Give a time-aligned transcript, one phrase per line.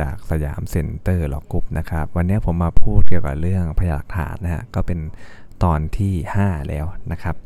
[0.00, 4.98] จากสยามเซ็นเตอร์ลอว์กรุ๊ปนะครับ วันนี้ผมมาพูดเกี่ยวกับเรื่องพยานหลักฐานนะฮะก็เป็น
[5.64, 6.12] ตอนที่
[6.42, 7.36] 5 แล้วนะครับ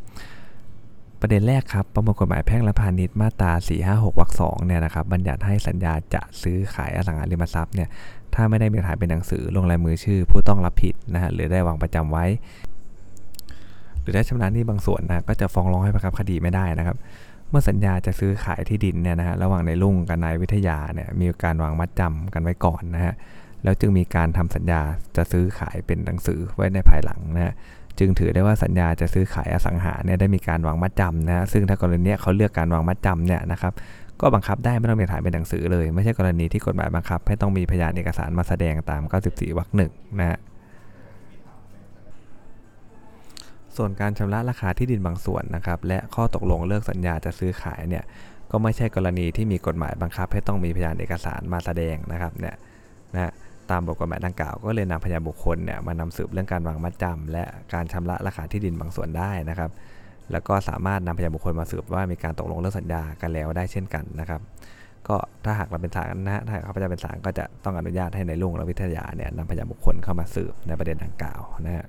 [1.21, 3.53] ประเด็นแรกครับ ประมวลกฎหมายแพ่งและพาณิชย์มาตรา
[3.87, 7.89] 456วรรค2เนี่ยนะครับบัญญัติให้สัญญาจะซื้อขายอสังหาริมทรัพย์เนี่ย
[8.34, 12.25] ถ้าไม่ได้หลักฐานเป็นหนังสือลงลายมือชื่อ ผู้ต้องรับผิดนะฮะหรือได้วางประจำไว้
[14.01, 16.96] หรือได้ชำระหนี้บางส่วนนะก็จะฟ้องร้องให้บังคับคดีไม่ได้นะครับ
[17.51, 23.15] เมื่อสัญญาจะซื้อขายที่ดินเนี่ยนะฮะระหว่างนายรุ่งกับนายวิทยาเนี่ยมีการวางมัดจำกันไว้ก่อนนะฮะ
[23.65, 24.80] แล้วจึงมีการทำสัญญา
[25.16, 27.55] จะซื้อขายเป็นหนังสือไว้ในภายหลังนะฮะ
[27.98, 33.73] จึงถือได้ว่าสัญญาจะซื้อขายอสังหาเนี่ยได้มีการวางมัดจำนะฮะซึ่งถ้ากรณีเนี้ยเขาเลือกการวางมัดจำเนี่ยนะครับ
[34.21, 40.38] ก็บังคับได้ไม่ต้องมีฐานเป็นหนังสือเลย ไม่ใช่กรณีที่กฎหมายบังคับ ให้ต้องมีพยานเอกสารมาแสดงตาม 94วรรคหนึ่งนะฮะ
[43.78, 48.04] ส่วนการชำระราคาที่ดินบางส่วนนะครับ และข้อตกลงเลิกสัญญาจะซื้อขายเนี่ย
[48.51, 52.57] ก็ไม่ใช่กรณีที่มีกฎหมายบังคับ ให้ต้องมีพยานเอกสารมาแสดงนะครับเนี่ย
[53.15, 53.32] นะ
[53.70, 59.70] ตามบทกฎหมายดังกล่าวก็เลยนำพยานบุคคลเนี่ยมานำสืบเรื่องการวางมัดจำและการชำระราคาที่ดินบางส่วนได้นะครับ
[60.32, 64.41] แล้วก็สามารถนำพยานบุคคลมาสืบว่ามีการตกลงเลิกสัญญากันแล้วได้เช่นกันนะครับ
[65.09, 71.87] ก็ถ้าหากเราเป็นศาลนะฮะถ้าหากเขาพยาเป็นศาลก็จะต้องอนุญาตให้ในลุงและวิทยาเนี่ยนำพยานบุคคลเข้ามาสืบในประเด็นดังกล่าวนะฮะ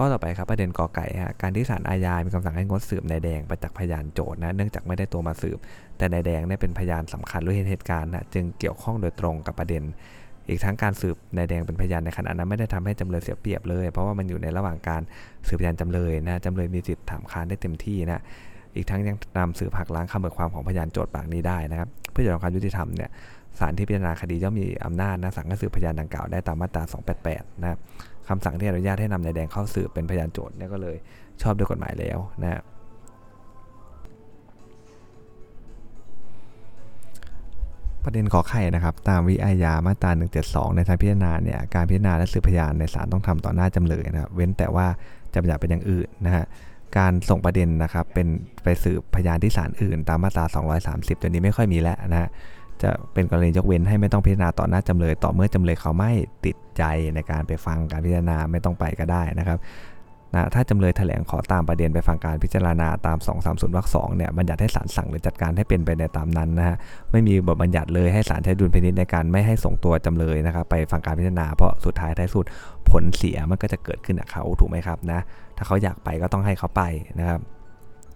[0.00, 5.58] ข้อต่อไปครับประเด็นกอไก่ฮะการที่ศาลอาญา มีคำสั่งให้งดสืบนายแดงประจักษ์พยานโจทย์นะเนื่องจากไม่ได้ตัวมาสืบ
[5.98, 9.82] แต่นายแดงเนี่ยเป็นพยานสำคัญรู้เห็นเหตุการณ์นะจึงเกี่ยวข้องโดยตรงกับประเด็น
[10.48, 15.02] อีกทั้งการสืบนายแดงเป็นพยานในขณะนั้นไม่ได้ทำให้จำเลยเสียเปรียบเลย เพราะว่ามันอยู่ในระหว่างการ
[15.48, 18.22] สืบพยานจำเลยนะจำเลยมีสิทธิ์ถามค้านได้เต็มที่นะ
[18.76, 23.10] อีกทั้งยังนำสืบหักล้างคำเบิกความของพยานโจทย์ปากนี้ได้นะครับเพื่อจะทำความยุติธรรมเนี่ย
[23.58, 26.82] ศาลที่พิจารณาคดีย่อมมีอำนาจนะสั่งให้สืบพยานดังกล่าวได้ตามมาตรา
[27.22, 27.78] 288 นะครับ
[28.28, 30.96] คำสั่งที่อนุญาตให้นำนายแดงเข้าสืบเป็นพยานโจทย์เนี่ยก็เลย
[31.42, 32.62] ชอบด้วยกฎหมายแล้วนะฮะ
[38.04, 40.10] ประเด็นขอไข่นะครับ ตามวิอาญามาตรา
[40.44, 44.86] 172 ในทางพิจารณาเนี่ยการพิจารณาและสืบพยานในศาลต้องทำต่อหน้าจำเลยนะครับเว้นแต่ว่า
[45.32, 46.44] จะบัญญัติเป็นอย่างอื่นนะฮะ
[46.98, 48.28] การส่งประเด็นนะครับเป็น
[48.62, 50.44] ไปสืบพยานที่ศาลอื่น ตามมาตรา
[50.84, 52.28] 230 ตัวนี้ไม่ค่อยมีแล้วนะฮะ
[52.82, 56.12] จะเป็นกรณียกเว้นให้ไม่ต้องพิจารณาต่อหน้าจำเลย ต่อเมื่อจำเลยเขาไม่
[56.44, 56.82] ติดใจ
[57.14, 59.58] ในการไปฟังการพิจารณาไม่ต้องไปก็ได้นะครับ
[60.34, 66.76] นะถ้าจำเลยแถลงขอตามประเด็นไปฟังการพิจารณาตาม 230วรรคสองเนี่ยบัญญัติให้ศาลสั่งหรือจัดการให้เป็นไปในตามนั้นนะฮะ
[67.12, 72.44] ไม่มีบทบัญญัติเลยให้ศาลใช้ดุลพินิจในการไม่ให้ส่งตัวจำเลยนะครับไปฟังการพิจารณาเพราะสุดท้ายท้ายสุด
[72.90, 75.20] ผลเสียมันก็จะเกิดขึ้นกับเขาถูกไหมครับนะ
[75.56, 76.82] ถ้าเขาอยากไปก็ต้องให้เขาไป
[77.18, 77.40] นะครับ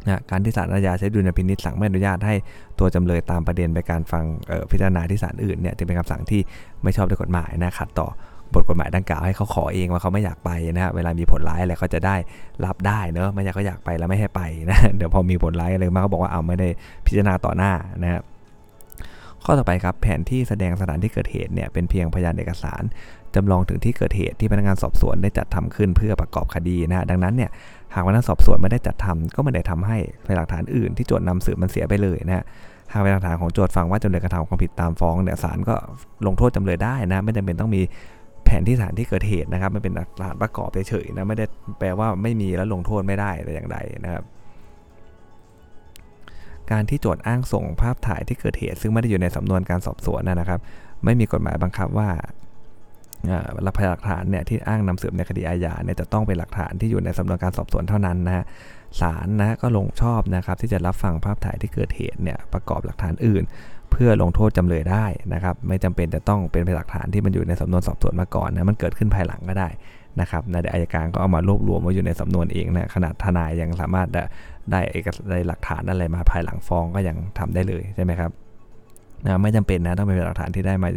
[0.04, 2.34] นะการที่ศาลอาญาใช้ดุลพินิจสั่งไม่อนุญาตให้
[2.78, 4.24] ตัวจำเลยตามประเด็นไปการฟัง
[4.70, 6.40] พิจารณาที่ศาลอื่นเนี่ยจะเป็นคำสั่งที่
[6.82, 8.08] ไม่ชอบด้วยกฎหมายนะขัดต่อ
[8.54, 12.16] บทกฎหมายดังกล่าวให้เขาขอเองว่าเขาไม่อยากไปนะฮะเวลามีผลร้ายอะไรเขาจะได้
[12.64, 16.68] รับได้เนอะไม่อยากเขาอยากไปแล้วไม่ให้ไปนะเดี๋ยวพอมีผลร้ายอะไรมาเขาบอกว่าเอาไม่ได้
[17.06, 18.22] พิจารณาต่อหน้านะครับ
[19.44, 22.82] ข้อต่อไปครับแผนที่แสดงสถานที่เกิดเหตุเนี่ยเป็นเพียงพยานเอกสาร
[23.34, 27.50] จำลองถึงที่เกิดเหตุที่พนักงานสอบสวนได้จัดทำขึ้นเพื่อประกอบคดีนะฮะดังนั้นเนี่ย
[27.94, 32.44] หากพนักงานสอบสวนไม่ได้จัดทำก็ไม่ได้ทำให้พยานหลักฐานอื่นที่โจทย์นำสืบมันเสียไปเลยนะฮะ
[32.92, 35.74] หากพยานหลักฐานของโจทย์ฟังว่าจำเลยกระทำความผิดตามฟ้องเนี่ยศาลก็
[36.26, 37.82] ลงโทษจำเลยได้นะ ไม่จำเป็นต้องมี
[38.44, 41.44] แผนที่สถานที่เกิดเหตุนะครับมันเป็นหลักฐานประกอบเฉยๆนะไม่ได้
[41.78, 44.24] แปลว่าไม่มีแล้วลงโทษไม่ได้แต่อย่างใดนะครับ
[46.70, 50.60] การที่โจทย์อ้างส่งภาพถ่ายที่เกิดเหตุ ซึ่งไม่ได้อยู่ในสำนวนการสอบสวนนะครับ
[51.04, 52.08] ไม่มีกฎหมายบังคับว่า
[53.62, 58.44] หลักพยานหลักฐานเนี่ยที่อ้างนำสืบในคดีอาญาเนี่ยจะต้องเป็นหลักฐานที่อยู่ในสำนวนการสอบสวนเท่านั้นนะฮะ
[59.00, 63.42] ศาลนะก็ลงชอบนะครับที่จะรับฟังภาพถ่ายที่เกิดเหตุเนี่ยประกอบหลักฐานอื่น
[63.90, 69.68] เพื่อลงโทษจำเลยได้นะครับ ไม่จำเป็นจะต้องเป็นหลักฐานที่มันอยู่ในสำนวนสอบสวนมาก่อนนะมันเกิดขึ้นภายหลังก็ได้
[70.20, 74.08] นะครับในอายการก็เอามารวบรวมไว้อยู่ในสำนวนเองนะขนาดทนายยังสามารถ
[74.72, 78.30] ได้เอกได้หลักฐานอะไรมาภายหลังฟ้องก็ยังทำได้เลยใช่ไหมครับ
[79.24, 80.88] นะไม่จำเป็นนะต้องเป็นหลักฐานที่ได้มา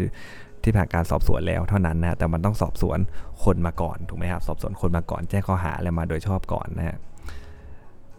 [0.65, 2.99] ที่ผ่านการสอบสวนแล้วเท่านั้นนะแต่มันต้องสอบสวน
[3.43, 6.97] คนมาก่อนถูกไหมครับสอบสวนคนมาก่อนแจ้งข้อหาอะไรมาโดยชอบก่อนนะฮะ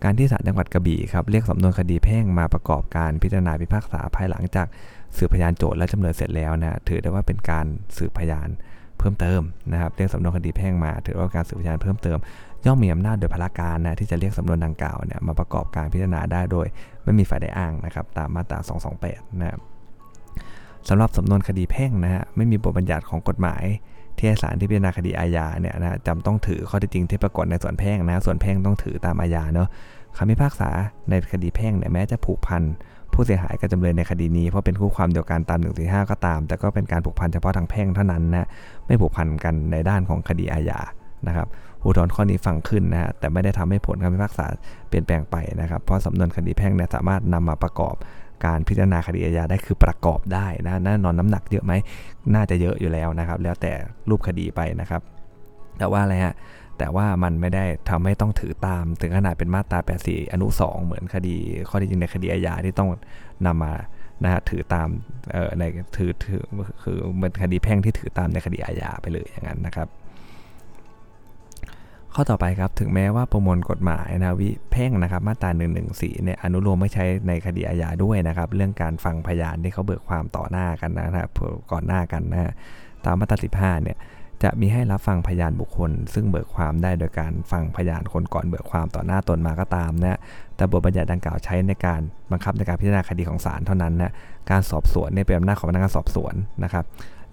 [0.05, 4.67] การที่ศาลจังหวัดกระบี่ครับเรียกสำนวนคดีแพ่งมาประกอบการพิจารณาพิพากษาภายหลังจาก
[5.17, 7.67] สืบพยานโจทย์และจำเลยเสร็จแล้วนะถือได้ว่าเป็นการ
[7.97, 8.49] สืบพยาน
[8.99, 9.41] เพิ่มเติม
[9.73, 12.19] นะครับเรียกสำนวนคดีแพ่งมา ถือว่าการสืบพยานเพิ่มเติม
[12.67, 16.67] ย่อมมีอำนาจโดยพละการนะที่จะเรียกสำนวนดังกล่าวเนี่ยมาประกอบการพิจารณาได้โดย
[17.05, 18.59] ไม่มีฝ่ายใดอ้างนะครับตามมาตรา
[18.99, 19.61] 228 นะครับ
[20.89, 23.65] สำหรับสำนวนคดีแพ่งนะฮะไม่มีบทบัญญัติของกฎหมาย
[24.19, 29.69] ที่ศาลที่พิจารณาคดีอาญาเนี่ยนะจำต้องถือข้อเท็จจริงที่ปรากฏในส่วนแพ่งนะส่วนแพ่งต้องถือตามอาญาเนาะ
[30.17, 30.71] คำพิพากษา
[31.11, 32.63] ในคดีแพ่งเนี่ยแม้จะผูกพัน
[33.13, 38.49] ผู้เสียหายกับจำเลยในคดีนี้เพราะเป็นคู่ความเดียวกันตาม145ก็ตาม แต่ก็เป็นการผูกพันเฉพาะทางแพ่งเท่านั้นนะ
[38.87, 40.81] ไม่ผูกพันกันในด้านของคดีอาญา
[41.27, 41.49] นะครับ
[41.85, 44.47] อุทธรณ์ข้อนี้ฟังขึ้นนะฮะแต่ไม่ได้ทำให้ผลคำพิพากษา
[44.89, 47.95] เปลี่ยนแปลงไปนะครับ เพราะสำนวนคดีแพ่งเนี่ยสามารถนำมาประกอบ
[48.45, 51.73] การพิจารณาคดีอาญาได้คือประกอบได้นะแน่นอนน้ำหนักเยอะไหม
[52.35, 53.73] น่าจะเยอะอยู่แล้วนะครับ แล้วแต่
[54.09, 55.03] รูปคดีไปนะครับ
[55.79, 56.35] แต่ว่าอะไรฮะ
[56.79, 61.37] แต่ว่ามันไม่ได้ทำให้ต้องถือตาม ถึงขนาดเป็นมาตรา 84 อนุ 2 เหมือนคดี
[61.69, 62.89] ข้อที่จริงในคดีอาญาที่ต้อง
[63.47, 63.75] นำมา
[64.25, 64.89] นะฮะถือตาม
[65.59, 65.63] ใน
[65.97, 66.43] ถือถือ
[66.83, 69.89] คือเหมือนคดีแพ่งที่ถือตามในคดีอาญาไปเลยอย่างนั้นนะครับ
[72.19, 75.67] ข้อต่อไปครับถึงแม้ว่าประมวลกฎหมายนะวิแพ่งนะครับมาตรา1นึ
[76.23, 81.31] เนี่ยอนุโลมไม่ใช้ในคดีอาญาด้วยนะครับเรื่องการฟังพยานที่เขาเบิกความต่อหน้ากันนะครับ
[81.73, 82.53] ก่อนหน้ากันนะฮะ
[83.05, 83.97] ตามมาตรา15เนี่ย
[84.43, 90.19] จะมีให้รับฟังพยานบุคคล ซึ่งเบิกความได้โดยการฟังพยานคนก่อนเบิกความต่อหน้าตนมาก็ตามนะ
[90.57, 92.01] แต่บทบัญญัติดังกล่าวใช้ในการ
[92.33, 94.13] บังคับในการพิจารณาคดีของศาลเท่านั้นนะ
[94.51, 96.35] การสอบสวนเนี่ยเป็นอำนาจของพนักงานสอบสวน
[96.65, 96.85] นะครับ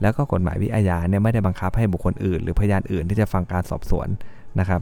[0.01, 4.07] แล้วก็กฎหมายวิอาญาเนี่ยไม่ได้บังคับให้บุคคลอื่น หรือพยานอื่นที่จะฟังการสอบสวน
[4.59, 4.81] นะครับ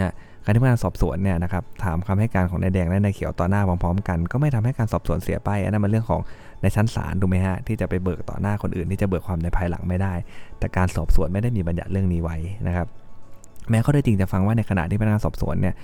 [0.00, 0.12] นะ
[0.44, 6.20] การที่พนักงานสอบสวนเนี่ยนะครับถามคำให้การของนายแดงและนายเขียวต่อหน้าพร้อมๆกัน ก็ไม่ทำให้การสอบสวนเสียไปอันนั้นมันเรื่องของ
[6.62, 10.14] ในชั้นศาลถูกไหมฮะที่จะไปเบิกต่อหน้าคนอื่นที่จะเบิกความในภายหลังไม่ได้
[10.58, 12.36] แต่การสอบสวนไม่ได้มีบัญญัติเรื่องนี้ไว้
[12.66, 12.86] นะครับ
[13.70, 15.74] แม้ข้อได้จริงจะฟังว่าในขณะที่พนักงานสอบสวนเนี่ย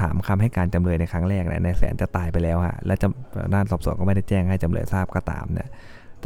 [0.00, 5.68] ถามคำให้การจำเลยในครั้งแรกเนี่ยในแสนจะตายไปแล้วฮะและจำด้าสอบสวนก็ไม่ได้แจ้งให้จำเลยทราบก็ตามเนี่ย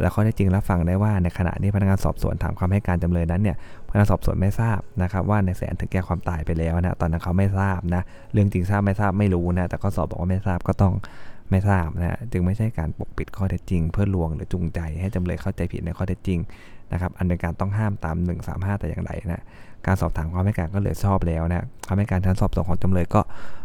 [0.01, 3.57] แต่ข้อได้จริงรับฟังได้ว่าในขณะที่พนักงานสอบสวนถามคำให้การจำเลยนั้นเนี่ย
[3.89, 8.01] พนักงานสอบสวนไม่ทราบนะครับว่าในแสนถึงแก่ความตายไปแล้วนะตอนนั้นเขาไม่ทราบนะ
[8.33, 10.93] เรื่องจริงทราบไม่ทราบไม่รู้นะแต่ข้อสอบบอกว่าไม่ทราบก็ต้อง
[11.49, 16.39] ไม่ทราบนะจึงไม่ใช่การปกปิดข้อเท็จจริง เพื่อลวงหรือจูงใจ ให้จำเลยเข้าใจผิดในข้อเท็จจริง
[16.91, 18.15] นะครับอันเป็นการต้องห้ามตาม
[18.49, 19.43] 135 แต่อย่างใดนะ
[19.85, 23.21] การสอบถามความให้การก็เหลือชอบแล้วนะคำให้การชั้นสอบสวนของจำเลยก็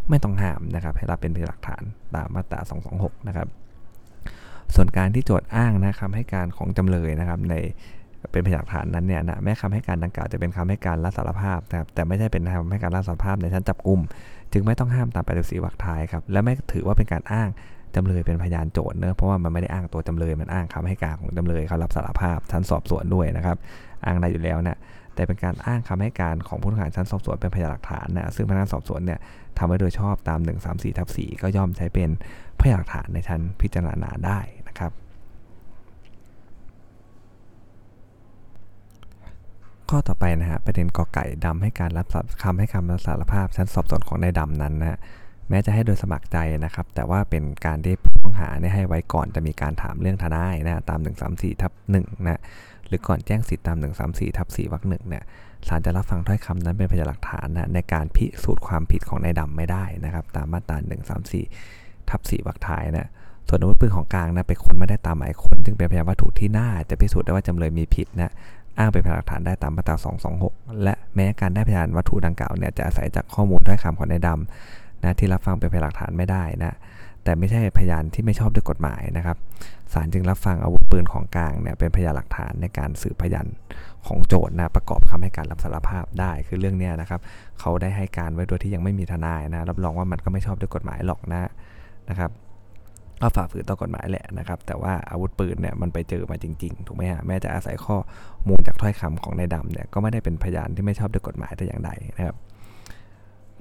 [0.09, 1.83] ไม่ต้องห้ามนะครับให้รับเป็นพยานหลักฐาน
[2.15, 2.61] ตามมาตรา
[2.95, 3.49] 226 นะครับ
[4.75, 7.55] ส่วนการที่โจทย์อ้างนะคำให้การของจำเลยนะครับใน
[8.33, 14.01] เป็นพยานหลักฐานนั้นเนี่ยนะแม้คำให้การดังกล่าวจะเป็นคำให้การรับสารภาพนะครับแต่ไม่ใช่เป็นคำให้การรับสารภาพในชั้นจับกลุ่ม
[14.53, 17.49] จึงไม่ต้องห้ามตามปฏิสีวรรคท้ายครับและไม่ถือว่าเป็นการอ้าง
[17.95, 23.57] จำเลยเป็นพยานโจทย์เนอะเพราะว่ามันไม่ได้อ้างตัวจำเลยมันอ้างคำให้การของจำเลยเขารับสารภาพชั้นสอบสวนด้วยนะครับ
[24.05, 24.79] อ้างได้อยู่แล้วนะ
[25.15, 29.19] แต่เป็นการอ้างคำให้การของผู้ต้องหาชั้นสอบสวนเป็นพยานหลักฐานนะซึ่งพนักงานสอบสวนเนี่ย
[29.59, 32.11] ทำไว้โดยชอบตาม 134ทับ4ก็ย่อมใช้เป็น
[32.61, 34.39] พยานหลักฐานในชั้นพิจารณาได้
[34.79, 34.93] นะครับ
[39.91, 42.07] ข้อต่อไปนะฮะประเด็นกอไก่ดำให้การรับ
[42.43, 44.99] คำให้คำรับสารภาพชั้นสอบสวนของนายดำนั้นนะ
[45.49, 52.41] แม้จะให้โดยสมัครใจนะครับ แต่ว่าเป็นการที่ผู้ต้องหาให้ไว้ก่อนจะมีการถามเรื่องทนายนะตาม 134ทับ1นะ
[52.87, 53.79] หรือก่อนแจ้งสิทธิตาม
[54.09, 55.25] 134ทับ4วรรคหนึ่งเนี่ย
[55.69, 60.77] ศาลจะรับฟังถ้อยคำนั้นเป็นพยานหลักฐานนะในการพิสูจน์ความผิดของนายดำไม่ได้นะครับ ตามมาตรา
[61.45, 63.09] 134ทับ4วรรคท้ายนะ
[63.49, 68.33] ส่วนอาวุธปืนของกลางนะไปค้นไม่ได้ตามหมายค้นจึงเป็นพยานวัตถุที่น่าจะพิสูจน์ได้ว่าจำเลยมีผิดนะ
[68.79, 69.97] อ้างเป็นพยานหลักฐานได้ตามมาตรา
[70.39, 76.77] 226 และแม้การได้พยานวัตถุดังกล่าวเนี่ยจะอาศัยจากข้อมูลถ้อยคำของนายดำนะที่รับฟังเป็นพยานหลักฐานไม่ได้นะ
[77.25, 79.37] แต่ไม่ใช่พยานที่ไม่ชอบด้วยกฎหมายนะครับ
[79.93, 83.47] ศาลจึงรับฟังอาวุธปืนของกลางเนี่ยเป็นพยานหลักฐานในการสืบพยาน
[84.07, 87.21] ของโจทย์นะประกอบคำให้การรับสารภาพได้คือเรื่องนี้นะครับ
[87.61, 91.51] เขาได้ให้การไว้โดยที่ยังไม่มีทนายนะรับรองว่ามันก็ไม่ชอบด้วยกฎหมายหรอกนะ
[92.11, 92.31] นะครับ
[93.21, 97.97] ก็ฝ่าฝืนต่อกฎหมายแหละนะครับ แต่ว่าอาวุธปืนเนี่ยมันไปเจอมาจริงๆ ถูกไหมฮะแม้จะอาศัยข้อ
[98.49, 102.37] มูลจากถ้อยคำของนายดำเนี่ยก็ไม่ได้เป็นพยานที่ไม่ชอบด้วยกฎหมายแต่อย่างใดนะครับ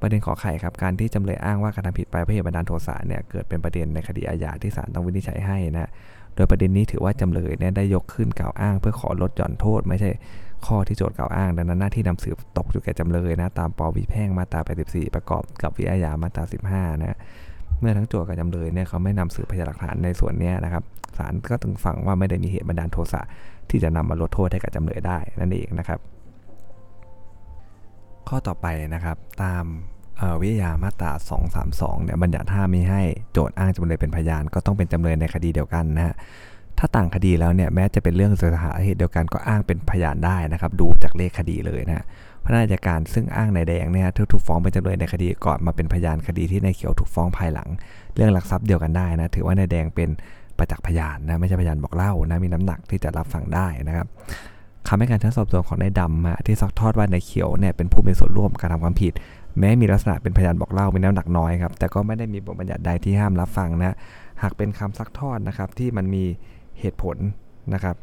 [0.02, 5.90] ประเด็นขอไข่ครับการที่จำเลยอ้างว่าการทำผิดไปเพราะเหตุบันดาลโทสะเนี่ยเกิดเป็นประเด็นในคดีอาญาที่ศาลต้องวินิจฉัยให้นะ
[6.36, 10.12] โดยประเด็นนี้ถือว่าจำเลยเนี่ยได้ยกขึ้นกล่าวอ้าง เพื่อขอลดหย่อนโทษ ไม่ใช่
[10.68, 17.18] ข้อที่โจทย์กล่าวอ้าง ดังนั้นหน้าที่นำสืบตกอยู่แก่จำเลยนะตามปวิแพ่งมาตรา84ประกอบกับวิอาญามาตรา15นะ
[17.80, 20.84] เมื่อทั้งโจทย์กับจำเลยเนี่ยเขาไม่นำสืบพยานหลักฐานในส่วนนี้นะครับ
[21.18, 23.22] ศาลก็ถึงฟังว่าไม่ได้มีเหตุบันดาลโทสะ
[23.70, 26.00] ที่จะนำมาลดโทษให้กับจำเลยได้นั่นเองนะครับ
[28.28, 29.66] ข้อต่อไปนะครับตาม
[30.42, 31.12] วิทยามาตรา
[31.58, 36.16] 232 เนี่ยบัญญัติห้ามไมีให้โจทย์อ้างจำเลยเป็นพยาน ก็ต้องเป็นจำเลยในคดีเดียวกันนะฮะ
[36.80, 42.06] ถ้าต่างคดีแล้วเนี่ยแม้จะเป็นเรื่องสถาเหตุเดียวกันก็อ้างเป็นพยานได้นะครับ ดูจากเลขคดีเลยนะ
[42.48, 47.68] พนักงานการซึ่งอ้างในแดงเนี่ยถูกฟ้องเป็นจำเลยในคดีก่อนมาเป็นพยานคดีที่ในเขียวถูกฟ้องภายหลัง
[48.16, 50.10] เรื่องหลักทรัพย์เดียวกันได้นะถือว่าในแดงเป็น
[50.58, 54.08] ประจักษ์พยานนะไม่ใช่พยานบอกเล่านะมีน้ำหนักที่จะรับฟังได้นะครับ
[54.88, 59.14] คำให้การชั้นสอบสวนของนายดำที่ซักทอดว่าในเขียวเนี่ยเป็นผู้มีส่วนร่วมการทำความผิด
[59.60, 63.96] แม้มีลักษณะเป็นพยานบอกเล่ามีน้ำหนักน้อยครับแต่ก็ไม่ได้มีบทบัญญัติใดที่ห้ามรับฟังนะ
[64.42, 66.24] หากเป็นคำซักทอดนะครับที่มันมี
[66.80, 67.18] เหตุผล
[67.74, 67.96] นะครับ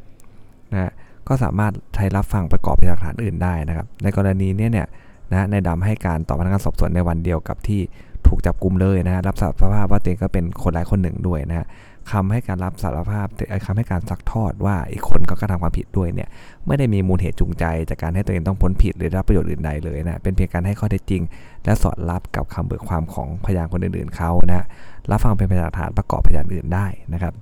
[1.28, 4.87] ก็สามารถใช้รับฟังประกอบพยานหลักฐานอื่นได้นะครับ ในกรณีนี้เนี่ย
[5.33, 7.81] นะในดำให้การต่อพนักงานสอบสวนในวันเดียวกับที่
[8.26, 11.66] ถูกจับกลุ่มเลยนะรับสารภาพว่าตัวเองก็เป็นคนร้ายคนหนึ่งด้วยนะ
[12.12, 13.26] คำให้การรับสารภาพ
[13.66, 16.28] คำให้การซักทอดว่าอีกคนก็กระทำความผิดด้วยเนี่ย
[16.66, 21.23] ไม่ได้มีมูลเหตุจูงใจ จากการให้ตัวเองต้องพ้นผิดหรือรับประโยชน์อื่นใดเลยนะเป็นเพียงการให้ข้อเท็จจริง
[21.64, 24.64] และสอดรับกับคำเบิกความของพยานคนอื่นๆเขานะ
[25.11, 27.35] รับฟังเป็นพยานฐานประกอบพยานอื่นได้นะครับ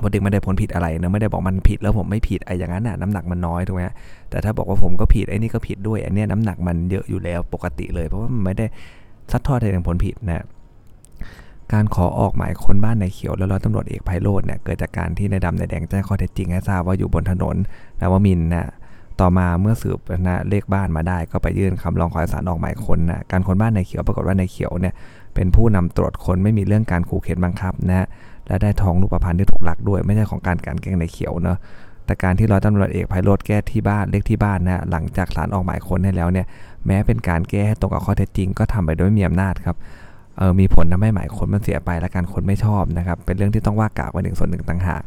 [0.00, 3.82] พอเด็กไม่ได้พ้นผิดอะไรนะไม่ได้บอกมันผิดแล้วผมไม่ผิดไอ้อย่างนั้นน่ะน้ำหนักมันน้อยถูกไหม
[4.30, 8.66] แต่ถ้าบอกว่าผมก็ผิดไอ้นี่ก็ผิดด้วยอันนี้น้ำหนักมันเยอะอยู่แล้วปกติเลย เพราะว่ามันไม่ได้
[9.30, 10.44] ซัดทอดให้ถึงผลผิดนะ
[11.72, 17.56] การขอออกหมายค้นบ้านในเขียวแล้วร้อยตำรวจเอกไพโรจน์เนี่ยเกิดจากการที่ในดำในแดงแจ้งข้อเท็จจริงให้ทราบว่าอยู่บนถนน
[18.00, 18.66] นวมินนะ
[19.20, 24.94] ต่อมาเมื่อสืบนะเลขบ้านมาได้ ก็ไปยื่นคำร้องขอสารออกหมายค้นนะการค้นบ้านในเขียวปรากฏว่าในเขียวเนี่ย
[25.34, 28.06] เป็นผู้นำตรวจคนไม่มีเรื่องการขู่เข็นบังคับนะ
[28.50, 31.58] และได้ทองรูปพรรณที่ถูกลักด้วย ไม่ใช่ของการการแกล้งในเขียวเนาะ
[32.06, 36.46] แต่การที่ร้อยตำรวจเอกไพโรธแก้ที่บ้านเลขที่บ้านนะหลังจากศาลออกหมายค้นให้แล้วเนี่ย
[36.86, 39.76] แม้เป็นการแก้ให้ตรงกับข้อเท็จจริง ก็ทำไปโดยมีอำนาจครับ
[40.36, 45.02] เออมีผลทำให้หมายค้นมันเสียไปและการค้นไม่ชอบนะครับเป็นเรื่องที่ต้องว่ากล่าวไว้หนึ่งส่วนหนึ่งต่างหาก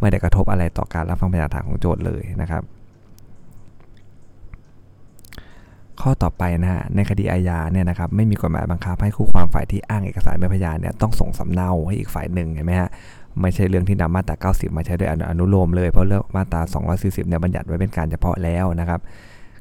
[0.00, 2.62] ไม่ได้กระทบอะไรต่อการรับฟังพยานฐานของโจทย์เลยนะครับ
[6.00, 12.90] ข้อต่อไปนะฮะในคดีอาญาเนี่ยนะครับไม่มีกฎหมายบังคับให้คู่ความฝ่ายที่อ้างเอกสารเป็นพยานเนี่ยต้องส่งสำเนาให้อีกฝ่ายหนึ่งเห็นไหมฮะ
[13.40, 16.60] ไม่ใช่เรื่องที่นำมาตรา 90 มาใช้โดยอนุโลมเลยเพราะเรื่องมาตรา
[16.94, 19.00] 240 เนี่ยบัญญัติไว้เป็นการเฉพาะแล้วนะครับ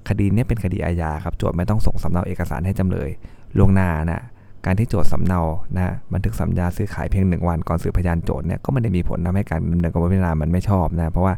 [0.09, 3.09] คดีนี้เป็นคดีอาญาครับโจทย์ไม่ต้องส่งสำเนาเอกสารให้จำเลย
[3.57, 4.21] ล่วงหน้านะ
[4.65, 5.41] การที่โจทย์สำเนา
[5.75, 11.33] นะบันทึกสัญญาซื้อขายเพียงหนึ่งวันก่อนสืบพยานโจทย์เนี่ยก็ไม่ได้มีผลทำให้การดำเนินการพิจารณามันไม่ชอบนะเพราะว่า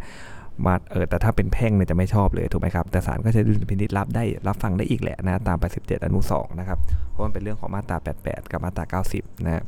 [0.66, 6.80] มาเออแต่ถ้าเป็นแพ่งเนี่ยจะไม่ชอบเลยถูกไหมครับ แต่ศาลก็จะดุลพินิจรับได้รับฟังได้อีกแหละนะตาม87อนุ 2 นะครับ
[7.12, 9.64] เพราะมันเป็นเรื่องของมาตรา 88 กับมาตรา 90 นะ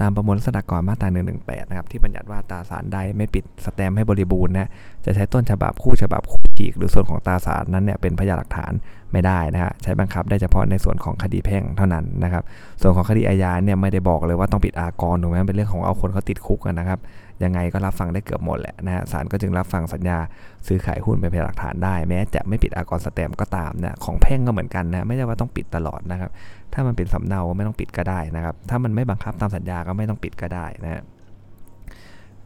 [0.00, 4.70] ตามประมวลรัษฎากรมาตรา118 นะครับ ที่บัญญัติว่าตาสารใดไม่ปิดสแตมให้บริบูรณ์นะ
[5.04, 8.72] จะใช้ต้นฉบับคู่ฉบับคู่ฉีก หรือส่วนของตาสารนั้นเนี่ยเป็นพยานหลักฐาน
[9.12, 12.42] ไม่ได้นะฮะ ใช้บังคับได้เฉพาะในส่วนของคดีแพ่งเท่านั้นนะครับ
[12.80, 16.98] ส่วนของคดีอาญาเนี่ยไม่ได้บอกเลยว่าต้องปิดอากรถูกไหมเป็นเรื่องของเอาคนเขาติดคุกกันนะครับ
[17.44, 20.18] ยังไงก็รับฟังได้เกือบหมดแหละนะฮะศาลก็จึงรับฟังสัญญา
[20.66, 26.30] ซื้อขายหุ้นเป็นพยานหลักฐานได้ แม้จะไม่ปิดอากรสแตมก็ตามนะของแพ่งก็เหมือนกันนะไม่ใช่ว่าต้องปิดตลอดนะครับ
[26.72, 31.02] ถ้ามันเป็นสำเนาไม่ต้องปิดก็ได้นะครับ ถ้ามันไม่บังคับตามสัญญาก็ไม่ต้องปิดก็ได้นะ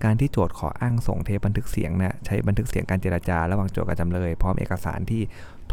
[0.04, 5.22] การที่โจทย์ขออ้างส่งเทปบันทึกเสียงนะใช้บันทึกเสียงการเจราจาระหว่างโจทย์กับจำเลย พร้อมเอกสารที่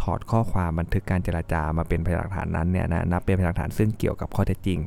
[0.02, 4.80] ถอดข้อความบันทึกการเจราจามาเป็นพยานหลักฐานนั้นเนี่ยนะนับเป็นพยานหลักฐานซึ่งเกี่ยวกับข้อเท็จจริง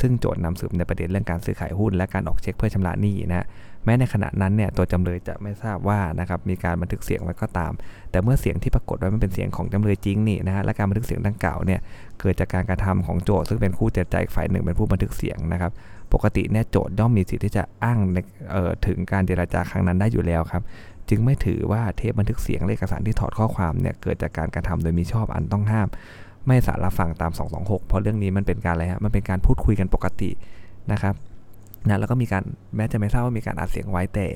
[0.00, 3.46] ซึ่งโจทย์นำสืบในประเด็นเรื่องการซื้อขายหุ้นและการออกเช็คเพื่อชำระหนี้นะ
[3.84, 7.72] แม้ในขณะนั้นเนี่ยตัวจำเลยจะไม่ทราบว่านะครับมีการบันทึกเสียงไว้ก็ตาม
[8.10, 11.80] แต่เมื่อเสียงที่ปรากฏไว้มันเป็นเสียงของจำเลยจริงนี่นะฮะและการบันทึกเสียงดังกล่าวเนี่ย
[12.20, 15.72] เกิดจากการกระทำของโจทย์ซึ่งเป็นคู่เจรจาอีกฝ่ายหนึ่งเป็นผู้บันทึกเสียงนะครับ
[16.12, 17.98] ปกติเนี่ยโจทย่อมมีสิทธิ์ที่จะอ้าง
[18.86, 20.62] ถึงการเจรจาครั้งนั้นได้อยู่แล้วครับ
[21.10, 25.88] จึงไม่ถือว่าเทปบันทึกเสียงเอกสารที่ถอดข้อความเนี่ยเกิดจากการกระทำโดยมีชอบอันต้องห้าม
[26.46, 30.30] ไม่สารฟังตาม 226 เพราะเรื่องนี้มันเป็นการอะไรฮะมันเป็นการพูดคุยกันปกติ
[30.92, 31.14] นะครับ
[31.88, 32.44] นะแล้วก็มีการ
[32.76, 34.26] แม้จะไม่ทราบว่ามีการอัดเสียงไว้แต่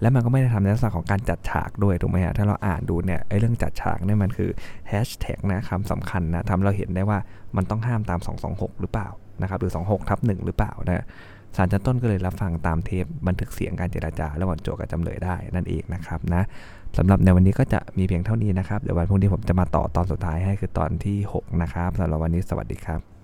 [0.00, 4.50] และมันก็ไม่ได้ทำในลักษณะของการจัดฉากด้วยถูกไหมฮะถ้าเราอ่านดูเนี่ยไอ้เรื่องจัดฉากเนี่ยมันคือ
[4.88, 7.18] แฮชแท็กนะคำสำคัญนะทำเราเห็นได้ว่า
[7.56, 9.08] มันต้องห้ามตาม 226 หรือเปล่า
[9.42, 11.04] นะครับหรือ 26ทับ1หรือเปล่านะ
[11.56, 16.42] ศาลชั้นต้นก็เลยรับฟังตามเทปบันทึกเสียงการเจราจาระหว่างโจก์กับจำเลยได้นั่นเองนะครับนะ
[16.98, 23.17] สำหรับในวันนี้ก็จะมีเพียงเท่านี้นะครับเดี๋ยววันพรุ่งนี้ผมจะมาต่อตอนสุดท้ายให้คือตอนที่ 6 นะครับสำหรับวันนี้สวัสดีครับ